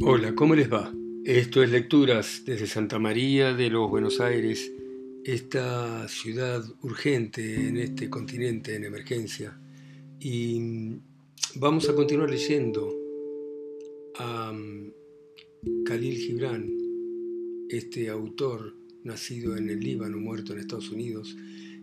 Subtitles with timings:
[0.00, 0.92] Hola, ¿cómo les va?
[1.24, 4.72] Esto es Lecturas desde Santa María de los Buenos Aires,
[5.22, 9.56] esta ciudad urgente en este continente en emergencia.
[10.18, 10.96] Y
[11.56, 12.90] vamos a continuar leyendo
[14.18, 14.90] a um,
[15.84, 16.70] Khalil Gibran,
[17.68, 18.74] este autor
[19.04, 21.36] nacido en el Líbano, muerto en Estados Unidos,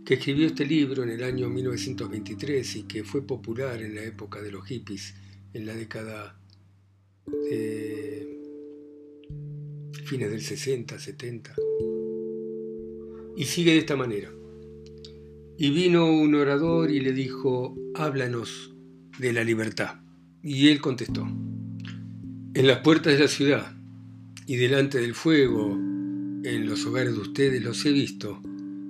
[0.03, 4.41] que escribió este libro en el año 1923 y que fue popular en la época
[4.41, 5.13] de los hippies,
[5.53, 6.38] en la década
[7.49, 8.39] de
[10.05, 11.55] fines del 60, 70.
[13.37, 14.31] Y sigue de esta manera.
[15.57, 18.73] Y vino un orador y le dijo, háblanos
[19.19, 19.99] de la libertad.
[20.41, 21.27] Y él contestó,
[22.53, 23.77] en las puertas de la ciudad
[24.47, 28.41] y delante del fuego, en los hogares de ustedes los he visto,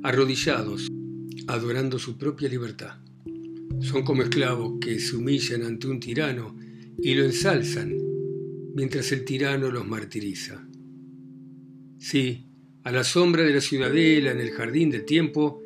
[0.03, 0.88] arrodillados,
[1.47, 2.97] adorando su propia libertad.
[3.81, 6.55] Son como esclavos que se humillan ante un tirano
[7.02, 8.09] y lo ensalzan,
[8.79, 10.66] mientras el tirano los martiriza.
[11.97, 12.45] Sí,
[12.86, 15.61] a la sombra de la ciudadela, en el jardín del tiempo,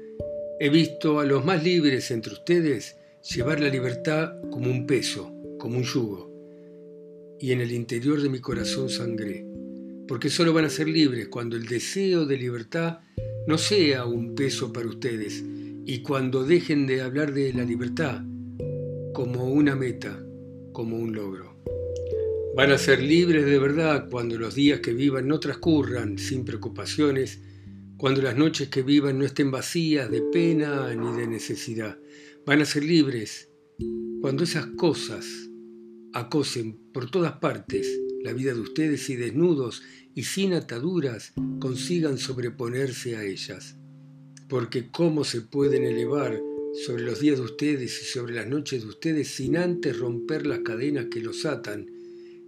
[0.59, 2.95] he visto a los más libres entre ustedes
[3.31, 7.37] llevar la libertad como un peso, como un yugo.
[7.39, 9.45] Y en el interior de mi corazón sangré,
[10.07, 13.01] porque solo van a ser libres cuando el deseo de libertad
[13.45, 15.43] no sea un peso para ustedes,
[15.85, 18.23] y cuando dejen de hablar de la libertad
[19.13, 20.19] como una meta,
[20.71, 21.52] como un logro.
[22.55, 27.41] Van a ser libres de verdad cuando los días que vivan no transcurran sin preocupaciones,
[27.97, 31.97] cuando las noches que vivan no estén vacías de pena ni de necesidad.
[32.45, 33.49] Van a ser libres
[34.21, 35.25] cuando esas cosas
[36.13, 37.87] acosen por todas partes
[38.23, 39.81] la vida de ustedes y desnudos
[40.13, 43.77] y sin ataduras consigan sobreponerse a ellas
[44.47, 46.39] porque cómo se pueden elevar
[46.85, 50.59] sobre los días de ustedes y sobre las noches de ustedes sin antes romper las
[50.59, 51.87] cadenas que los atan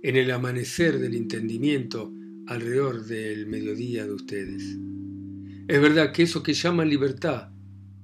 [0.05, 2.13] en el amanecer del entendimiento
[2.45, 4.61] alrededor del mediodía de ustedes.
[5.67, 7.49] Es verdad que eso que llaman libertad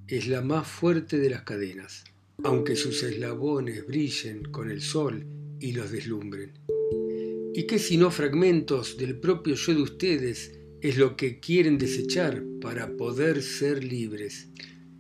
[0.08, 2.04] es la más fuerte de las cadenas,
[2.44, 5.28] aunque sus eslabones brillen con el sol
[5.60, 6.54] y los deslumbren.
[7.54, 12.98] ¿Y qué sino fragmentos del propio yo de ustedes es lo que quieren desechar para
[12.98, 14.50] poder ser libres.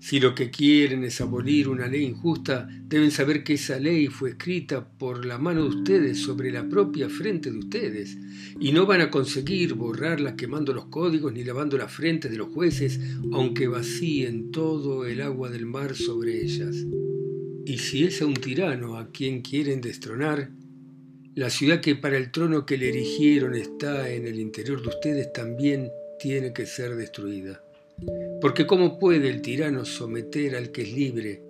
[0.01, 4.31] Si lo que quieren es abolir una ley injusta, deben saber que esa ley fue
[4.31, 8.17] escrita por la mano de ustedes sobre la propia frente de ustedes,
[8.59, 12.51] y no van a conseguir borrarla quemando los códigos ni lavando la frente de los
[12.51, 12.99] jueces,
[13.31, 16.75] aunque vacíen todo el agua del mar sobre ellas.
[17.67, 20.49] Y si es a un tirano a quien quieren destronar,
[21.35, 25.31] la ciudad que para el trono que le erigieron está en el interior de ustedes
[25.31, 27.61] también tiene que ser destruida.
[28.41, 31.43] Porque ¿cómo puede el tirano someter al que es libre,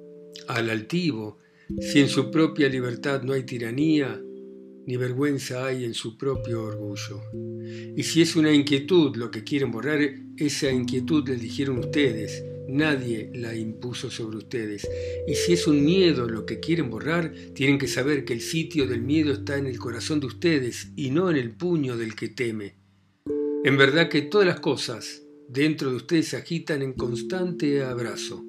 [0.47, 1.39] al altivo,
[1.79, 4.21] si en su propia libertad no hay tiranía,
[4.85, 7.21] ni vergüenza hay en su propio orgullo?
[7.95, 9.99] Y si es una inquietud lo que quieren borrar,
[10.37, 14.87] esa inquietud la eligieron ustedes, Nadie la impuso sobre ustedes.
[15.27, 18.87] Y si es un miedo lo que quieren borrar, tienen que saber que el sitio
[18.87, 22.29] del miedo está en el corazón de ustedes y no en el puño del que
[22.29, 22.75] teme.
[23.65, 28.45] En verdad que todas las cosas dentro de ustedes se agitan en constante abrazo.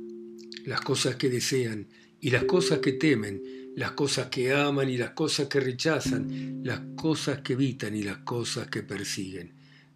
[0.64, 1.88] Las cosas que desean
[2.20, 3.42] y las cosas que temen,
[3.74, 8.18] las cosas que aman y las cosas que rechazan, las cosas que evitan y las
[8.18, 9.54] cosas que persiguen.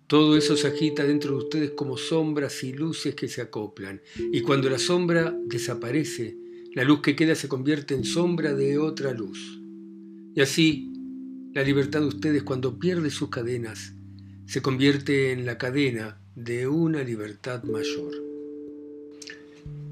[0.08, 4.00] Todo eso se agita dentro de ustedes como sombras y luces que se acoplan.
[4.32, 6.36] Y cuando la sombra desaparece,
[6.74, 9.60] la luz que queda se convierte en sombra de otra luz.
[10.34, 10.92] Y así,
[11.54, 13.94] la libertad de ustedes cuando pierde sus cadenas,
[14.46, 18.12] se convierte en la cadena de una libertad mayor.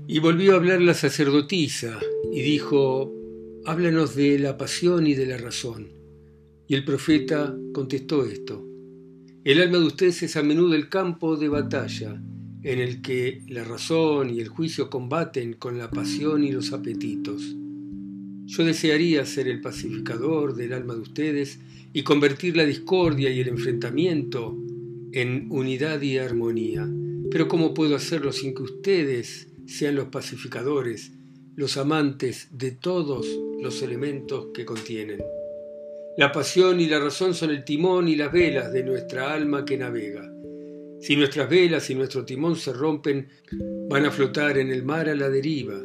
[0.06, 1.99] Y volvió a hablar la sacerdotisa
[2.31, 3.10] y dijo,
[3.65, 5.88] háblanos de la pasión y de la razón.
[6.69, 8.62] Y el profeta contestó esto,
[9.43, 12.22] el alma de ustedes es a menudo el campo de batalla
[12.62, 17.56] en el que la razón y el juicio combaten con la pasión y los apetitos.
[18.47, 21.58] Yo desearía ser el pacificador del alma de ustedes
[21.94, 24.58] y convertir la discordia y el enfrentamiento
[25.14, 26.90] en unidad y armonía.
[27.31, 31.12] Pero ¿cómo puedo hacerlo sin que ustedes sean los pacificadores,
[31.55, 33.25] los amantes de todos
[33.62, 35.22] los elementos que contienen?
[36.16, 39.78] La pasión y la razón son el timón y las velas de nuestra alma que
[39.78, 40.28] navega.
[41.00, 43.28] Si nuestras velas y nuestro timón se rompen,
[43.88, 45.81] van a flotar en el mar a la deriva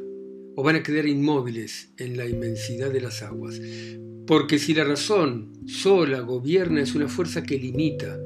[0.56, 3.62] o van a quedar inmóviles en la inmensidad de las aguas.
[4.26, 8.20] Porque si la razón sola gobierna es una fuerza que limita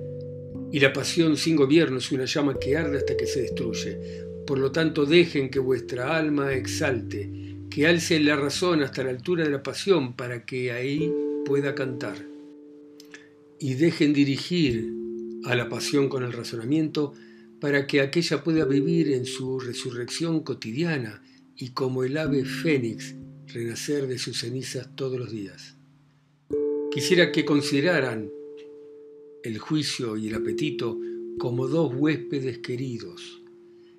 [0.73, 3.95] y la pasión sin gobierno es una llama que arde hasta que se destruye.
[4.47, 7.29] Por lo tanto, dejen que vuestra alma exalte,
[7.69, 11.13] que alce la razón hasta la altura de la pasión para que ahí
[11.45, 12.17] pueda cantar.
[13.59, 14.91] y dejen dirigir
[15.45, 17.13] a la pasión con el razonamiento
[17.61, 21.23] para que aquella pueda vivir en su resurrección cotidiana
[21.55, 23.15] y como el ave fénix
[23.47, 25.77] renacer de sus cenizas todos los días.
[26.91, 28.29] Quisiera que consideraran
[29.44, 31.00] el juicio y el apetito
[31.38, 33.42] como dos huéspedes queridos.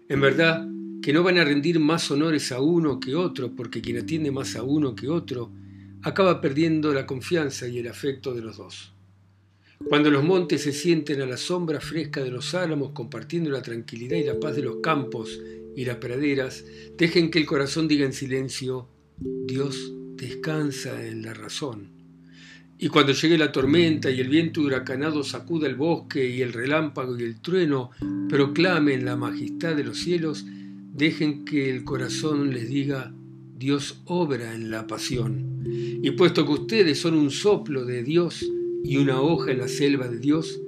[0.09, 0.69] En verdad
[1.03, 4.57] que no van a rendir más honores a uno que otro, porque quien atiende más
[4.57, 5.53] a uno que otro
[6.03, 8.95] acaba perdiendo la confianza y el afecto de los dos.
[9.89, 14.17] Cuando los montes se sienten a la sombra fresca de los álamos, compartiendo la tranquilidad
[14.17, 15.41] y la paz de los campos
[15.77, 16.65] y las praderas,
[16.97, 18.89] dejen que el corazón diga en silencio,
[19.19, 22.04] Dios descansa en la razón.
[22.79, 27.19] Y cuando llegue la tormenta y el viento huracanado sacuda el bosque y el relámpago
[27.19, 27.91] y el trueno
[28.29, 30.45] proclamen la majestad de los cielos,
[30.93, 33.15] dejen que el corazón les diga,
[33.57, 35.63] Dios obra en la pasión.
[35.67, 38.45] Y puesto que ustedes son un soplo de Dios
[38.83, 40.61] y una hoja en la selva de Dios,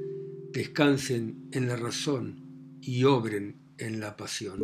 [0.52, 2.40] descansen en la razón
[2.80, 4.62] y obren en la pasión.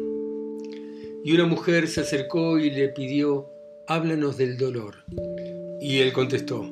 [1.25, 3.47] Y una mujer se acercó y le pidió,
[3.87, 5.05] háblanos del dolor.
[5.81, 6.71] Y él contestó,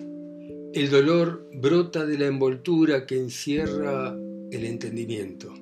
[0.73, 4.17] el dolor brota de la envoltura que encierra
[4.53, 5.53] el entendimiento.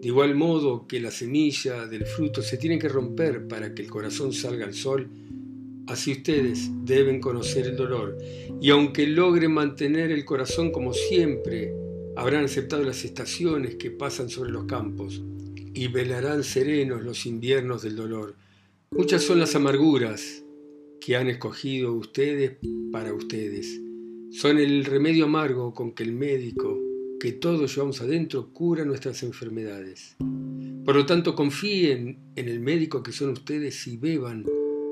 [0.00, 3.90] De igual modo que la semilla del fruto se tiene que romper para que el
[3.90, 5.10] corazón salga al sol,
[5.86, 8.16] así ustedes deben conocer el dolor.
[8.58, 11.74] Y aunque logren mantener el corazón como siempre,
[12.16, 15.22] habrán aceptado las estaciones que pasan sobre los campos
[15.74, 18.34] y velarán serenos los inviernos del dolor.
[18.92, 20.42] Muchas son las amarguras
[21.02, 22.52] que han escogido ustedes
[22.90, 23.87] para ustedes.
[24.30, 26.78] Son el remedio amargo con que el médico
[27.18, 30.16] que todos llevamos adentro cura nuestras enfermedades.
[30.84, 34.44] Por lo tanto, confíen en el médico que son ustedes y beban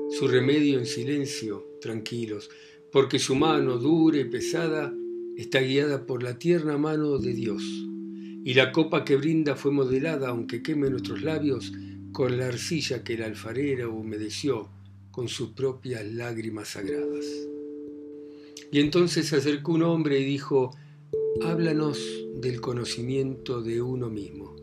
[0.09, 2.49] su remedio en silencio, tranquilos,
[2.91, 4.91] porque su mano dura y pesada
[5.37, 7.61] está guiada por la tierna mano de Dios.
[8.43, 11.71] Y la copa que brinda fue modelada, aunque queme nuestros labios,
[12.11, 14.69] con la arcilla que el alfarero humedeció
[15.11, 17.25] con sus propias lágrimas sagradas.
[18.71, 20.75] Y entonces se acercó un hombre y dijo,
[21.41, 21.99] háblanos
[22.35, 24.55] del conocimiento de uno mismo.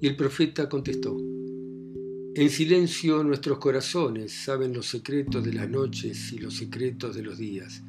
[0.00, 1.16] Y el profeta contestó,
[2.34, 7.38] en silencio nuestros corazones saben los secretos de las noches y los secretos de los
[7.38, 7.82] días,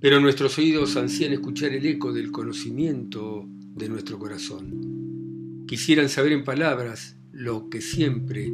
[0.00, 5.64] pero nuestros oídos ansían escuchar el eco del conocimiento de nuestro corazón.
[5.66, 8.52] Quisieran saber en palabras lo que siempre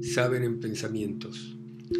[0.00, 1.56] saben en pensamientos.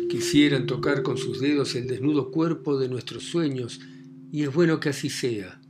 [0.08, 3.80] Quisieran tocar con sus dedos el desnudo cuerpo de nuestros sueños,
[4.32, 5.60] y es bueno que así sea,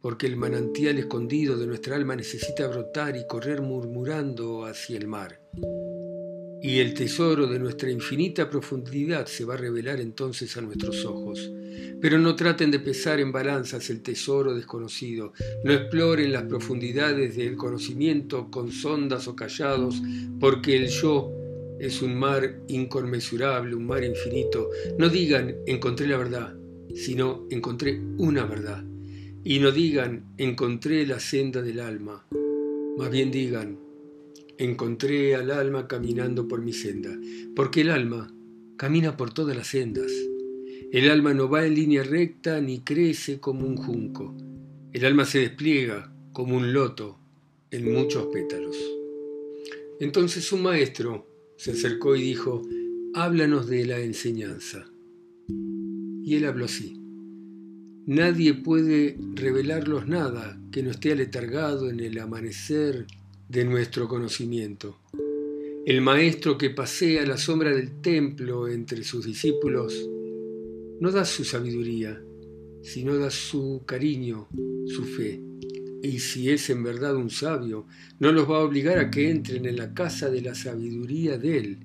[0.00, 5.40] porque el manantial escondido de nuestra alma necesita brotar y correr murmurando hacia el mar.
[6.60, 11.50] Y el tesoro de nuestra infinita profundidad se va a revelar entonces a nuestros ojos.
[12.00, 15.32] Pero no traten de pesar en balanzas el tesoro desconocido,
[15.64, 20.02] no exploren las profundidades del conocimiento con sondas o callados,
[20.40, 21.37] porque el yo
[21.80, 24.70] es un mar inconmensurable, un mar infinito.
[24.98, 26.54] No digan encontré la verdad,
[26.94, 28.84] sino encontré una verdad.
[29.44, 32.26] Y no digan encontré la senda del alma,
[32.96, 33.78] más bien digan
[34.58, 37.16] encontré al alma caminando por mi senda,
[37.54, 38.34] porque el alma
[38.76, 40.10] camina por todas las sendas.
[40.90, 44.34] El alma no va en línea recta ni crece como un junco.
[44.92, 47.18] El alma se despliega como un loto
[47.70, 48.76] en muchos pétalos.
[50.00, 51.27] Entonces un maestro
[51.58, 52.62] se acercó y dijo,
[53.14, 54.90] háblanos de la enseñanza.
[55.48, 57.00] Y él habló así.
[58.06, 63.06] Nadie puede revelarlos nada que no esté aletargado en el amanecer
[63.48, 65.00] de nuestro conocimiento.
[65.84, 70.08] El maestro que pasea la sombra del templo entre sus discípulos
[71.00, 72.22] no da su sabiduría,
[72.82, 74.48] sino da su cariño,
[74.86, 75.47] su fe.
[76.02, 77.86] Y si es en verdad un sabio,
[78.20, 81.58] no los va a obligar a que entren en la casa de la sabiduría de
[81.58, 81.78] Él,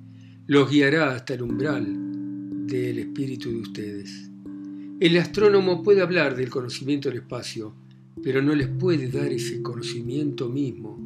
[0.45, 1.87] los guiará hasta el umbral
[2.67, 4.29] del espíritu de ustedes.
[4.99, 7.73] El astrónomo puede hablar del conocimiento del espacio,
[8.21, 10.99] pero no les puede dar ese conocimiento mismo.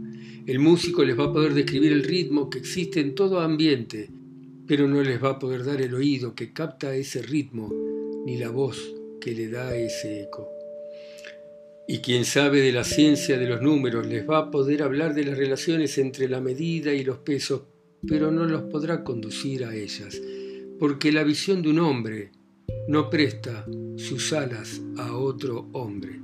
[0.45, 4.09] El músico les va a poder describir el ritmo que existe en todo ambiente,
[4.67, 7.73] pero no les va a poder dar el oído que capta ese ritmo,
[8.25, 8.77] ni la voz
[9.21, 10.47] que le da ese eco.
[11.89, 15.23] Y quien sabe de la ciencia de los números les va a poder hablar de
[15.23, 17.61] las relaciones entre la medida y los pesos,
[18.05, 20.21] pero no los podrá conducir a ellas,
[20.79, 22.31] porque la visión de un hombre
[22.89, 23.65] no presta
[23.95, 26.19] sus alas a otro hombre.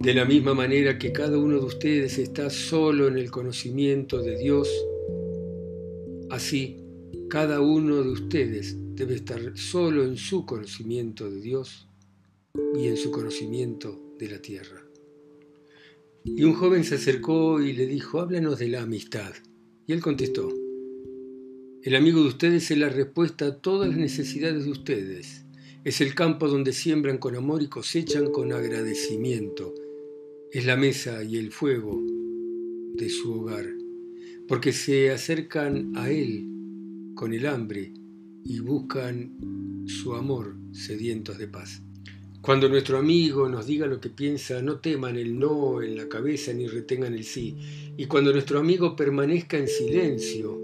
[0.00, 4.36] De la misma manera que cada uno de ustedes está solo en el conocimiento de
[4.36, 4.68] Dios,
[6.28, 6.78] así
[7.30, 11.88] cada uno de ustedes debe estar solo en su conocimiento de Dios
[12.76, 14.11] y en su conocimiento
[16.24, 19.32] Y un joven se acercó y le dijo, háblanos de la amistad.
[19.86, 20.48] Y él contestó,
[21.82, 25.44] el amigo de ustedes es la respuesta a todas las necesidades de ustedes.
[25.84, 29.74] Es el campo donde siembran con amor y cosechan con agradecimiento.
[30.52, 32.00] Es la mesa y el fuego
[32.94, 33.66] de su hogar,
[34.46, 36.46] porque se acercan a Él
[37.16, 37.92] con el hambre
[38.44, 41.82] y buscan su amor sedientos de paz.
[42.42, 46.52] Cuando nuestro amigo nos diga lo que piensa, no teman el no en la cabeza
[46.52, 47.56] ni retengan el sí.
[47.96, 50.60] Y cuando nuestro amigo permanezca en silencio,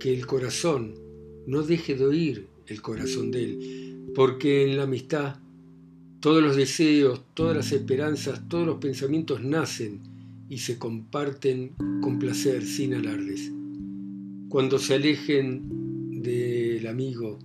[0.00, 0.94] que el corazón
[1.46, 5.36] no deje de oír el corazón de él, porque en la amistad
[6.20, 10.00] todos los deseos, todas las esperanzas, todos los pensamientos nacen
[10.48, 13.52] y se comparten con placer, sin alardes.
[14.48, 17.38] Cuando se alejen del amigo,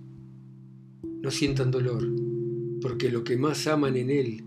[1.20, 2.29] no sientan dolor,
[2.80, 4.44] porque lo que más aman en él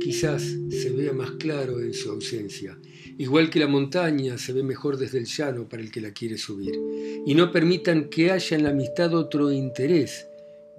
[0.00, 2.78] quizás se vea más claro en su ausencia,
[3.16, 6.36] igual que la montaña se ve mejor desde el llano para el que la quiere
[6.36, 6.78] subir.
[7.24, 10.26] Y no permitan que haya en la amistad otro interés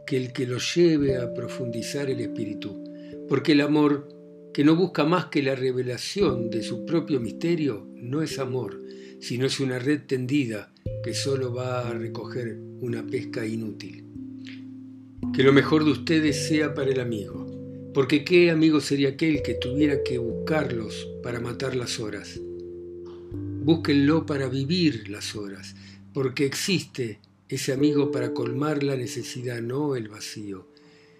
[0.05, 2.83] que el que lo lleve a profundizar el espíritu,
[3.27, 4.07] porque el amor,
[4.53, 8.79] que no busca más que la revelación de su propio misterio, no es amor,
[9.19, 10.71] sino es una red tendida
[11.03, 14.04] que solo va a recoger una pesca inútil.
[15.35, 17.45] Que lo mejor de ustedes sea para el amigo,
[17.93, 22.39] porque qué amigo sería aquel que tuviera que buscarlos para matar las horas.
[23.61, 25.75] Búsquenlo para vivir las horas,
[26.13, 30.69] porque existe ese amigo para colmar la necesidad, no el vacío.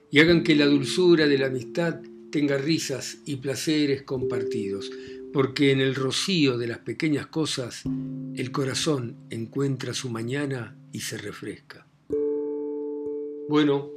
[0.10, 2.00] Y hagan que la dulzura de la amistad
[2.32, 4.92] tenga risas y placeres compartidos,
[5.34, 7.84] porque en el rocío de las pequeñas cosas
[8.34, 11.86] el corazón encuentra su mañana y se refresca.
[13.50, 13.95] Bueno,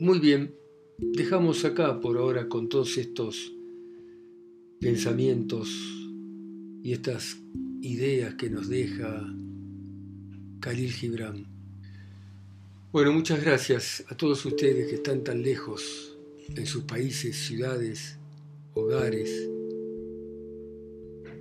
[0.00, 0.54] muy bien,
[0.98, 3.52] dejamos acá por ahora con todos estos
[4.80, 5.68] pensamientos
[6.82, 7.38] y estas
[7.80, 9.24] ideas que nos deja
[10.60, 11.46] Khalil Gibran.
[12.92, 16.16] Bueno, muchas gracias a todos ustedes que están tan lejos
[16.48, 18.18] en sus países, ciudades,
[18.74, 19.48] hogares.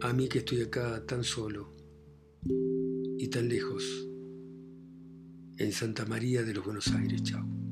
[0.02, 1.70] A mí que estoy acá tan solo
[3.18, 4.08] y tan lejos
[5.58, 7.22] en Santa María de los Buenos Aires.
[7.24, 7.71] Chao.